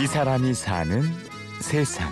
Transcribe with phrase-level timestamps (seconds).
[0.00, 1.02] 이 사람이 사는
[1.60, 2.10] 세상.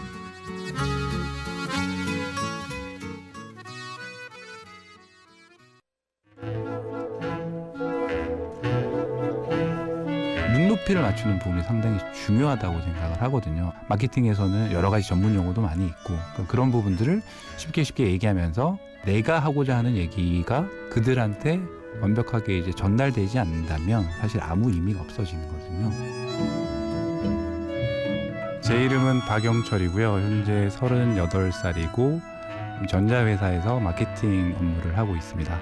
[10.53, 13.73] 눈높이를 맞추는 부분이 상당히 중요하다고 생각을 하거든요.
[13.89, 16.15] 마케팅에서는 여러 가지 전문 용어도 많이 있고
[16.47, 17.23] 그런 부분들을
[17.57, 18.77] 쉽게 쉽게 얘기하면서
[19.07, 21.59] 내가 하고자 하는 얘기가 그들한테
[22.03, 26.28] 완벽하게 이제 전달되지 않는다면 사실 아무 의미가 없어지는 거거든요.
[28.69, 30.13] 제 이름은 박영철이고요.
[30.17, 32.21] 현재 38살이고
[32.87, 35.59] 전자회사에서 마케팅 업무를 하고 있습니다.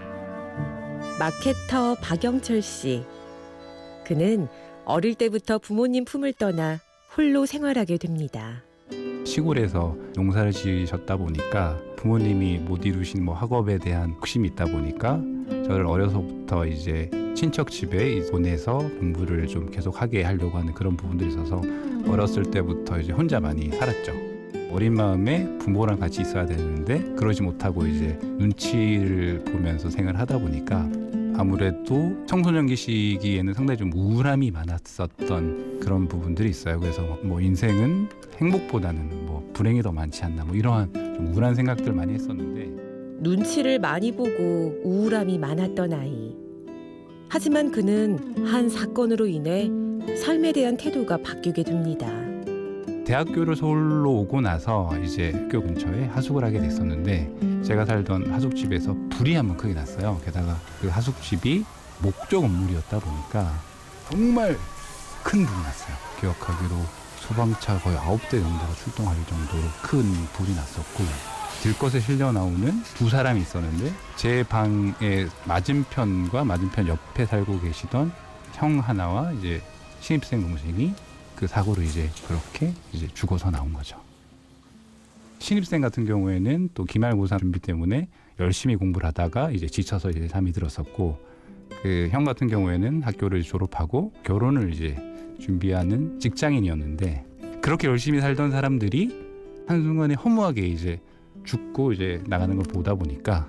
[1.16, 3.04] 마케터 박영철 씨.
[4.04, 4.48] 그는
[4.84, 6.80] 어릴 때부터 부모님 품을 떠나
[7.16, 8.64] 홀로 생활하게 됩니다.
[9.24, 15.22] 시골에서 농사를 지으셨다 보니까 부모님이 못 이루신 뭐 학업에 대한 욕심이 있다 보니까
[15.64, 21.60] 저를 어려서부터 이제 친척 집에 보내서 공부를 좀 계속하게 하려고 하는 그런 부분들이 있어서
[22.08, 24.14] 어렸을 때부터 이제 혼자 많이 살았죠.
[24.72, 30.88] 어린 마음에 부모랑 같이 있어야 되는데 그러지 못하고 이제 눈치를 보면서 생활하다 보니까
[31.36, 36.80] 아무래도 청소년기 시기에는 상당히 좀 우울함이 많았었던 그런 부분들이 있어요.
[36.80, 42.14] 그래서 뭐 인생은 행복보다는 뭐 불행이 더 많지 않나 뭐 이러한 좀 우울한 생각들 많이
[42.14, 46.45] 했었는데 눈치를 많이 보고 우울함이 많았던 아이.
[47.28, 49.68] 하지만 그는 한 사건으로 인해
[50.22, 52.06] 삶에 대한 태도가 바뀌게 됩니다.
[53.04, 59.56] 대학교를 서울로 오고 나서 이제 학교 근처에 하숙을 하게 됐었는데 제가 살던 하숙집에서 불이 한번
[59.56, 60.20] 크게 났어요.
[60.24, 61.64] 게다가 그 하숙집이
[62.02, 63.52] 목조 건물이었다 보니까
[64.10, 64.56] 정말
[65.22, 65.96] 큰 불이 났어요.
[66.20, 66.74] 기억하기로
[67.20, 70.02] 소방차 거의 아홉 대 정도가 출동할 정도로 큰
[70.34, 71.04] 불이 났었고
[71.62, 78.12] 들것에 실려 나오는 두 사람이 있었는데 제 방의 맞은편과 맞은편 옆에 살고 계시던
[78.54, 79.60] 형 하나와 이제
[80.00, 80.94] 신입생 동생이
[81.34, 84.00] 그 사고로 이제 그렇게 이제 죽어서 나온 거죠.
[85.38, 88.08] 신입생 같은 경우에는 또 기말고사 준비 때문에
[88.38, 91.18] 열심히 공부를 하다가 이제 지쳐서 이제 잠이 들었었고
[91.82, 94.96] 그 형 같은 경우에는 학교를 졸업하고 결혼을 이제
[95.40, 97.24] 준비하는 직장인이었는데
[97.60, 101.00] 그렇게 열심히 살던 사람들이 한순간에 허무하게 이제
[101.44, 103.48] 죽고 이제 나가는 걸 보다 보니까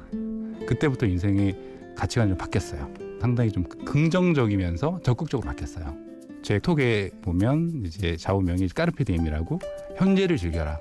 [0.67, 1.55] 그때부터 인생의
[1.95, 2.89] 가치관이 좀 바뀌었어요.
[3.19, 5.95] 상당히 좀 긍정적이면서 적극적으로 바뀌었어요.
[6.43, 9.59] 제 톡에 보면 이제 좌우명이 까르페디엠이라고
[9.97, 10.79] 현재를 즐겨라.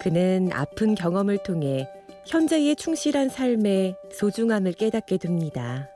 [0.00, 1.88] 그는 아픈 경험을 통해
[2.26, 5.88] 현재에 충실한 삶의 소중함을 깨닫게 됩니다.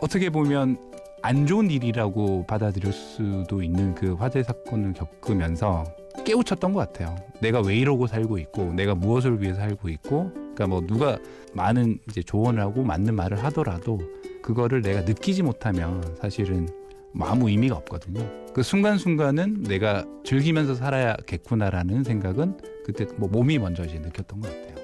[0.00, 0.76] 어떻게 보면
[1.22, 5.84] 안 좋은 일이라고 받아들일 수도 있는 그 화재 사건을 겪으면서
[6.24, 7.16] 깨우쳤던 것 같아요.
[7.40, 11.18] 내가 왜 이러고 살고 있고, 내가 무엇을 위해 살고 있고, 그러니까 뭐 누가
[11.52, 14.00] 많은 이제 조언을 하고 맞는 말을 하더라도
[14.42, 16.68] 그거를 내가 느끼지 못하면 사실은
[17.12, 18.28] 뭐 아무 의미가 없거든요.
[18.52, 24.74] 그 순간순간은 내가 즐기면서 살아야겠구나라는 생각은 그때 뭐 몸이 먼저 이제 느꼈던 것 같아요.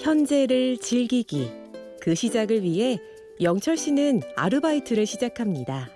[0.00, 1.50] 현재를 즐기기.
[2.00, 2.98] 그 시작을 위해
[3.40, 5.88] 영철 씨는 아르바이트를 시작합니다.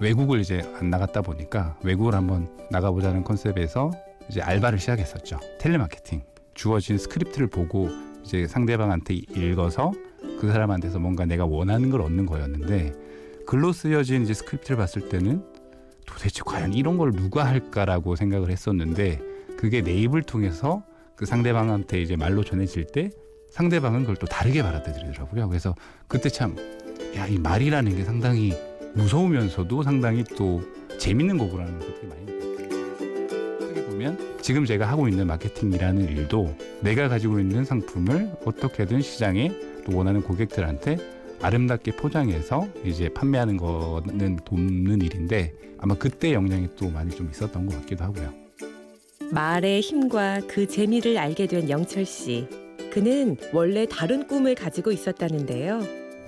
[0.00, 3.90] 외국을 이제 안 나갔다 보니까 외국을 한번 나가보자는 컨셉에서
[4.30, 5.40] 이제 알바를 시작했었죠.
[5.58, 6.22] 텔레마케팅.
[6.54, 7.88] 주어진 스크립트를 보고
[8.22, 9.92] 이제 상대방한테 읽어서
[10.40, 12.92] 그 사람한테서 뭔가 내가 원하는 걸 얻는 거였는데
[13.46, 15.42] 글로 쓰여진 이제 스크립트를 봤을 때는
[16.06, 19.20] 도대체 과연 이런 걸 누가 할까라고 생각을 했었는데
[19.56, 20.84] 그게 내 입을 통해서
[21.16, 23.10] 그 상대방한테 이제 말로 전해질 때
[23.50, 25.48] 상대방은 그걸 또 다르게 받아들이더라고요.
[25.48, 25.74] 그래서
[26.06, 26.56] 그때 참,
[27.16, 28.54] 야, 이 말이라는 게 상당히
[28.94, 30.62] 무서우면서도 상당히 또
[30.98, 32.39] 재밌는 거구나라는 걸 되게 많이
[34.00, 39.52] 보면 지금 제가 하고 있는 마케팅이라는 일도 내가 가지고 있는 상품을 어떻게든 시장에
[39.84, 40.96] 또 원하는 고객들한테
[41.42, 47.78] 아름답게 포장해서 이제 판매하는 거는 돕는 일인데 아마 그때 영향이 또 많이 좀 있었던 것
[47.80, 48.32] 같기도 하고요.
[49.30, 52.48] 말의 힘과 그 재미를 알게 된 영철 씨.
[52.92, 55.80] 그는 원래 다른 꿈을 가지고 있었다는데요.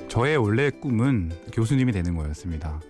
[0.08, 2.80] 저의 원래 꿈은 교수님이 되는 거였습니다.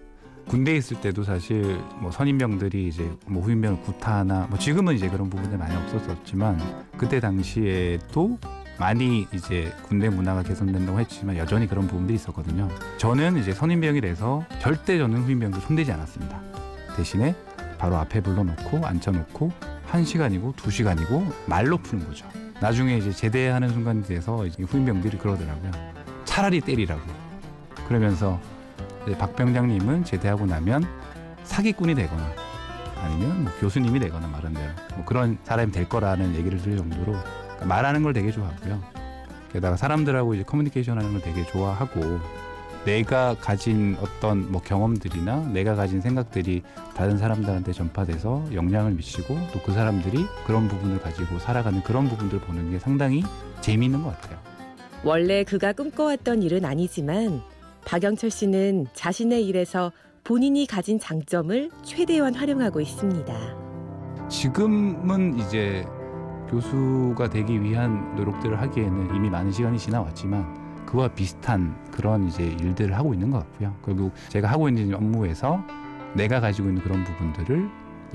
[0.49, 5.57] 군대에 있을 때도 사실 뭐 선임병들이 이제 뭐 후임병을 구타하나 뭐 지금은 이제 그런 부분이
[5.57, 6.61] 많이 없었었지만
[6.97, 8.39] 그때 당시에도
[8.79, 12.69] 많이 이제 군대 문화가 개선된다고 했지만 여전히 그런 부분들이 있었거든요.
[12.99, 16.41] 저는 이제 선임병이 돼서 절대 저는 후임병들 손대지 않았습니다.
[16.97, 17.35] 대신에
[17.79, 19.53] 바로 앞에 불러놓고 앉혀놓고
[19.87, 22.27] 한 시간이고 두 시간이고 말로 푸는 거죠.
[22.61, 25.71] 나중에 이제 제대하는 순간이 돼서 이제 후임병들이 그러더라고요.
[26.25, 27.03] 차라리 때리라고.
[27.89, 28.41] 그러면서
[29.19, 30.85] 박 병장님은 제대하고 나면
[31.45, 32.23] 사기꾼이 되거나
[33.03, 37.17] 아니면 뭐 교수님이 되거나 말한 대로 뭐 그런 사람이 될 거라는 얘기를 들을 정도로
[37.67, 38.81] 말하는 걸 되게 좋아하고요.
[39.53, 42.21] 게다가 사람들하고 이제 커뮤니케이션 하는 걸 되게 좋아하고
[42.85, 46.63] 내가 가진 어떤 뭐 경험들이나 내가 가진 생각들이
[46.97, 52.71] 다른 사람들한테 전파돼서 영향을 미치고 또 그 사람들이 그런 부분을 가지고 살아가는 그런 부분들 보는
[52.73, 53.23] 게 상당히
[53.61, 54.39] 재미있는 것 같아요.
[55.05, 57.43] 원래 그가 꿈꿔왔던 일은 아니지만
[57.85, 59.93] 박영철 씨는 자신의 일에서
[60.25, 63.35] 본인이 가진 장점을 최대한 활용하고 있습니다.
[64.29, 65.85] 지금은 이제
[66.49, 73.15] 교수가 되기 위한 노력들을 하기에는 이미 많은 시간이 지나왔지만 그와 비슷한 그런 이제 일들을 하고
[73.15, 73.75] 있는 것 같고요.
[73.85, 75.61] 결국 제가 하고 있는 업무에서
[76.15, 77.69] 내가 가지고 있는 그런 부분들을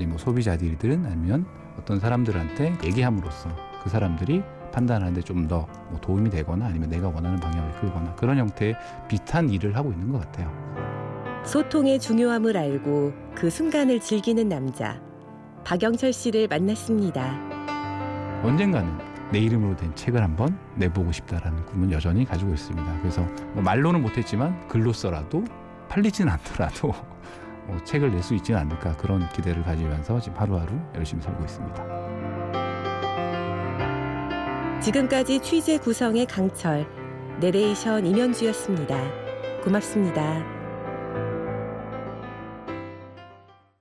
[0.06, 1.44] 뭐 소비자들이든 아니면
[1.76, 3.48] 어떤 사람들한테 얘기함으로써
[3.82, 8.76] 그 사람들이 판단하는데 좀 더 뭐 도움이 되거나 아니면 내가 원하는 방향을 끌거나 그런 형태의
[9.08, 10.52] 비슷한 일을 하고 있는 것 같아요.
[11.44, 15.00] 소통의 중요함을 알고 그 순간을 즐기는 남자
[15.64, 17.38] 박영철 씨를 만났습니다.
[18.42, 18.90] 언젠가는
[19.32, 22.98] 내 이름으로 된 책을 한번 내보고 싶다라는 꿈은 여전히 가지고 있습니다.
[23.00, 23.22] 그래서
[23.52, 25.44] 뭐 말로는 못했지만 글로써라도
[25.88, 26.92] 팔리진 않더라도
[27.66, 32.07] 뭐 책을 낼 수 있지는 않을까 그런 기대를 가지면서 지금 하루하루 열심히 살고 있습니다.
[34.88, 36.86] 지금까지 취재 구성의 강철,
[37.40, 38.98] 내레이션 임현주였습니다.
[39.62, 40.57] 고맙습니다.